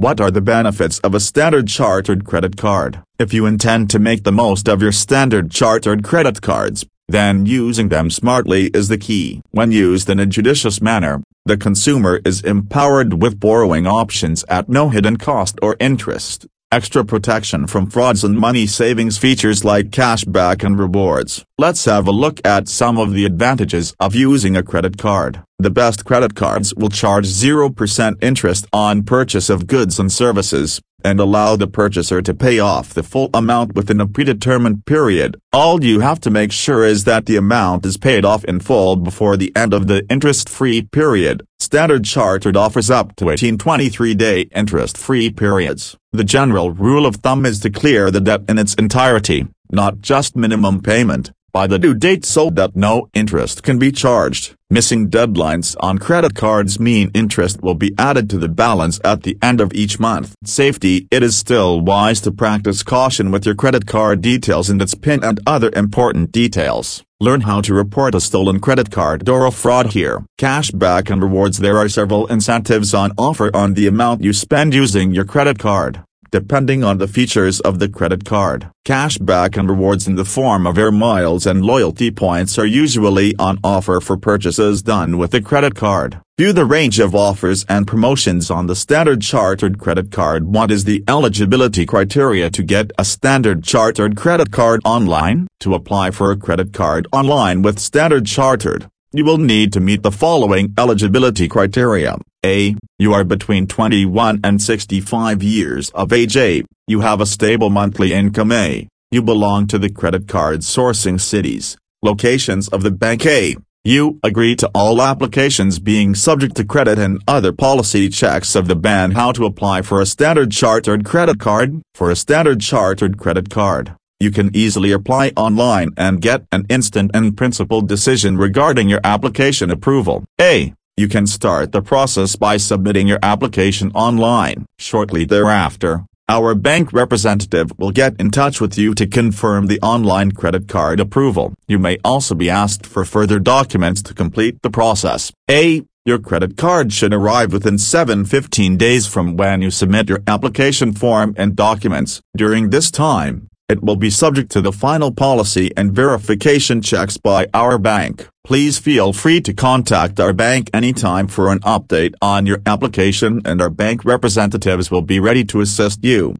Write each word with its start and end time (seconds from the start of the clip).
What 0.00 0.18
are 0.18 0.30
the 0.30 0.40
benefits 0.40 0.98
of 1.00 1.14
a 1.14 1.20
Standard 1.20 1.68
Chartered 1.68 2.24
credit 2.24 2.56
card? 2.56 3.02
If 3.18 3.34
you 3.34 3.44
intend 3.44 3.90
to 3.90 3.98
make 3.98 4.24
the 4.24 4.32
most 4.32 4.66
of 4.66 4.80
your 4.80 4.92
Standard 4.92 5.50
Chartered 5.50 6.02
credit 6.02 6.40
cards, 6.40 6.86
then 7.10 7.44
using 7.44 7.90
them 7.90 8.08
smartly 8.08 8.68
is 8.68 8.88
the 8.88 8.96
key. 8.96 9.42
When 9.50 9.72
used 9.72 10.08
in 10.08 10.18
a 10.18 10.24
judicious 10.24 10.80
manner, 10.80 11.22
the 11.44 11.58
consumer 11.58 12.18
is 12.24 12.40
empowered 12.40 13.20
with 13.20 13.38
borrowing 13.38 13.86
options 13.86 14.42
at 14.48 14.70
no 14.70 14.88
hidden 14.88 15.18
cost 15.18 15.58
or 15.60 15.76
interest 15.78 16.46
extra 16.72 17.04
protection 17.04 17.66
from 17.66 17.90
frauds 17.90 18.22
and 18.22 18.38
money 18.38 18.64
savings 18.64 19.18
features 19.18 19.64
like 19.64 19.90
cashback 19.90 20.62
and 20.64 20.78
rewards. 20.78 21.44
Let's 21.58 21.84
have 21.86 22.06
a 22.06 22.12
look 22.12 22.40
at 22.46 22.68
some 22.68 22.96
of 22.96 23.12
the 23.12 23.24
advantages 23.24 23.92
of 23.98 24.14
using 24.14 24.56
a 24.56 24.62
credit 24.62 24.96
card. 24.96 25.42
The 25.58 25.70
best 25.70 26.04
credit 26.04 26.36
cards 26.36 26.72
will 26.76 26.88
charge 26.88 27.26
0% 27.26 28.22
interest 28.22 28.66
on 28.72 29.02
purchase 29.02 29.50
of 29.50 29.66
goods 29.66 29.98
and 29.98 30.12
services, 30.12 30.80
and 31.04 31.20
allow 31.20 31.56
the 31.56 31.66
purchaser 31.66 32.22
to 32.22 32.34
pay 32.34 32.58
off 32.58 32.94
the 32.94 33.02
full 33.02 33.30
amount 33.34 33.74
within 33.74 34.00
a 34.00 34.06
predetermined 34.06 34.86
period. 34.86 35.40
All 35.52 35.82
you 35.84 36.00
have 36.00 36.20
to 36.20 36.30
make 36.30 36.52
sure 36.52 36.84
is 36.84 37.04
that 37.04 37.26
the 37.26 37.36
amount 37.36 37.86
is 37.86 37.96
paid 37.96 38.24
off 38.24 38.44
in 38.44 38.60
full 38.60 38.96
before 38.96 39.36
the 39.36 39.52
end 39.56 39.74
of 39.74 39.86
the 39.86 40.06
interest-free 40.08 40.82
period. 40.92 41.46
Standard 41.58 42.04
Chartered 42.04 42.56
offers 42.56 42.90
up 42.90 43.16
to 43.16 43.30
18 43.30 43.58
23-day 43.58 44.42
interest-free 44.54 45.30
periods. 45.30 45.96
The 46.12 46.24
general 46.24 46.72
rule 46.72 47.06
of 47.06 47.16
thumb 47.16 47.46
is 47.46 47.60
to 47.60 47.70
clear 47.70 48.10
the 48.10 48.20
debt 48.20 48.42
in 48.48 48.58
its 48.58 48.74
entirety, 48.74 49.46
not 49.70 50.00
just 50.00 50.36
minimum 50.36 50.80
payment, 50.82 51.32
by 51.52 51.66
the 51.66 51.78
due 51.78 51.94
date 51.94 52.24
so 52.24 52.50
that 52.50 52.76
no 52.76 53.08
interest 53.14 53.62
can 53.62 53.78
be 53.78 53.92
charged. 53.92 54.54
Missing 54.72 55.10
deadlines 55.10 55.76
on 55.80 55.98
credit 55.98 56.34
cards 56.34 56.78
mean 56.78 57.10
interest 57.12 57.60
will 57.60 57.74
be 57.74 57.92
added 57.98 58.30
to 58.30 58.38
the 58.38 58.48
balance 58.48 59.00
at 59.04 59.24
the 59.24 59.36
end 59.42 59.60
of 59.60 59.72
each 59.74 59.98
month. 59.98 60.34
Safety 60.44 61.08
It 61.10 61.22
is 61.22 61.34
still 61.34 61.80
wise 61.80 62.20
to 62.20 62.30
practice 62.30 62.82
caution 62.82 63.30
with 63.32 63.44
your 63.44 63.56
credit 63.56 63.86
card 63.86 64.20
details 64.20 64.70
and 64.70 64.80
its 64.80 64.94
PIN 64.94 65.24
and 65.24 65.40
other 65.46 65.70
important 65.74 66.30
details. 66.30 67.02
Learn 67.18 67.42
how 67.42 67.60
to 67.62 67.74
report 67.74 68.14
a 68.14 68.20
stolen 68.20 68.60
credit 68.60 68.90
card 68.90 69.28
or 69.28 69.44
a 69.44 69.50
fraud 69.50 69.92
here. 69.92 70.24
Cashback 70.38 71.10
and 71.10 71.22
rewards 71.22 71.58
There 71.58 71.76
are 71.76 71.88
several 71.88 72.26
incentives 72.28 72.94
on 72.94 73.12
offer 73.18 73.50
on 73.54 73.74
the 73.74 73.88
amount 73.88 74.22
you 74.22 74.32
spend 74.32 74.72
using 74.72 75.10
your 75.10 75.24
credit 75.24 75.58
card 75.58 76.04
depending 76.30 76.84
on 76.84 76.98
the 76.98 77.08
features 77.08 77.60
of 77.60 77.78
the 77.78 77.88
credit 77.88 78.24
card. 78.24 78.70
Cashback 78.84 79.56
and 79.56 79.68
rewards 79.68 80.06
in 80.06 80.14
the 80.14 80.24
form 80.24 80.66
of 80.66 80.78
air 80.78 80.92
miles 80.92 81.46
and 81.46 81.64
loyalty 81.64 82.10
points 82.10 82.58
are 82.58 82.66
usually 82.66 83.34
on 83.38 83.58
offer 83.62 84.00
for 84.00 84.16
purchases 84.16 84.82
done 84.82 85.18
with 85.18 85.32
the 85.32 85.40
credit 85.40 85.74
card. 85.74 86.20
View 86.38 86.52
the 86.52 86.64
range 86.64 86.98
of 86.98 87.14
offers 87.14 87.66
and 87.68 87.86
promotions 87.86 88.50
on 88.50 88.66
the 88.66 88.74
Standard 88.74 89.20
Chartered 89.20 89.78
credit 89.78 90.10
card. 90.10 90.46
What 90.46 90.70
is 90.70 90.84
the 90.84 91.04
eligibility 91.06 91.84
criteria 91.84 92.48
to 92.50 92.62
get 92.62 92.92
a 92.96 93.04
Standard 93.04 93.62
Chartered 93.62 94.16
credit 94.16 94.50
card 94.50 94.80
online? 94.84 95.48
To 95.60 95.74
apply 95.74 96.12
for 96.12 96.30
a 96.30 96.36
credit 96.36 96.72
card 96.72 97.06
online 97.12 97.60
with 97.60 97.78
Standard 97.78 98.24
Chartered, 98.24 98.88
you 99.12 99.24
will 99.24 99.36
need 99.36 99.72
to 99.74 99.80
meet 99.80 100.02
the 100.02 100.10
following 100.10 100.72
eligibility 100.78 101.46
criteria. 101.46 102.16
A. 102.44 102.74
You 102.98 103.12
are 103.12 103.24
between 103.24 103.66
21 103.66 104.40
and 104.42 104.62
65 104.62 105.42
years 105.42 105.90
of 105.90 106.12
age 106.12 106.36
A. 106.36 106.64
You 106.86 107.00
have 107.00 107.20
a 107.20 107.26
stable 107.26 107.70
monthly 107.70 108.12
income 108.12 108.52
A. 108.52 108.88
You 109.10 109.22
belong 109.22 109.66
to 109.66 109.78
the 109.78 109.90
credit 109.90 110.26
card 110.26 110.60
sourcing 110.60 111.20
cities, 111.20 111.76
locations 112.02 112.68
of 112.68 112.82
the 112.82 112.90
bank 112.90 113.26
A. 113.26 113.56
You 113.84 114.18
agree 114.22 114.56
to 114.56 114.70
all 114.74 115.02
applications 115.02 115.78
being 115.78 116.14
subject 116.14 116.56
to 116.56 116.64
credit 116.64 116.98
and 116.98 117.22
other 117.26 117.52
policy 117.52 118.08
checks 118.08 118.54
of 118.54 118.68
the 118.68 118.76
bank. 118.76 119.14
How 119.14 119.32
to 119.32 119.46
apply 119.46 119.82
for 119.82 120.00
a 120.00 120.06
Standard 120.06 120.52
Chartered 120.52 121.04
credit 121.04 121.38
card? 121.40 121.80
For 121.94 122.10
a 122.10 122.16
Standard 122.16 122.60
Chartered 122.60 123.18
credit 123.18 123.50
card, 123.50 123.94
you 124.18 124.30
can 124.30 124.54
easily 124.54 124.92
apply 124.92 125.32
online 125.36 125.92
and 125.96 126.20
get 126.20 126.44
an 126.52 126.66
instant 126.68 127.10
and 127.14 127.36
principal 127.36 127.80
decision 127.80 128.36
regarding 128.36 128.88
your 128.88 129.00
application 129.02 129.70
approval. 129.70 130.24
A. 130.40 130.74
You 131.00 131.08
can 131.08 131.26
start 131.26 131.72
the 131.72 131.80
process 131.80 132.36
by 132.36 132.58
submitting 132.58 133.08
your 133.08 133.20
application 133.22 133.90
online. 133.92 134.66
Shortly 134.78 135.24
thereafter, 135.24 136.04
our 136.28 136.54
bank 136.54 136.92
representative 136.92 137.72
will 137.78 137.90
get 137.90 138.20
in 138.20 138.30
touch 138.30 138.60
with 138.60 138.76
you 138.76 138.92
to 138.96 139.06
confirm 139.06 139.66
the 139.66 139.80
online 139.80 140.32
credit 140.32 140.68
card 140.68 141.00
approval. 141.00 141.54
You 141.66 141.78
may 141.78 141.96
also 142.04 142.34
be 142.34 142.50
asked 142.50 142.84
for 142.84 143.06
further 143.06 143.38
documents 143.38 144.02
to 144.02 144.12
complete 144.12 144.60
the 144.60 144.68
process. 144.68 145.32
A. 145.50 145.86
Your 146.04 146.18
credit 146.18 146.58
card 146.58 146.92
should 146.92 147.14
arrive 147.14 147.50
within 147.50 147.76
7-15 147.76 148.76
days 148.76 149.06
from 149.06 149.38
when 149.38 149.62
you 149.62 149.70
submit 149.70 150.10
your 150.10 150.22
application 150.26 150.92
form 150.92 151.32
and 151.38 151.56
documents. 151.56 152.20
During 152.36 152.68
this 152.68 152.90
time, 152.90 153.48
it 153.70 153.84
will 153.84 154.00
be 154.06 154.10
subject 154.10 154.50
to 154.50 154.60
the 154.60 154.72
final 154.86 155.12
policy 155.12 155.70
and 155.76 155.92
verification 155.92 156.82
checks 156.82 157.16
by 157.16 157.46
our 157.54 157.78
bank. 157.78 158.28
Please 158.42 158.78
feel 158.78 159.12
free 159.12 159.40
to 159.42 159.52
contact 159.54 160.18
our 160.18 160.32
bank 160.32 160.68
anytime 160.74 161.28
for 161.28 161.52
an 161.52 161.60
update 161.60 162.14
on 162.20 162.46
your 162.46 162.60
application 162.66 163.40
and 163.44 163.62
our 163.62 163.70
bank 163.70 164.04
representatives 164.04 164.90
will 164.90 165.06
be 165.14 165.20
ready 165.20 165.44
to 165.44 165.60
assist 165.60 165.98
you. 166.02 166.22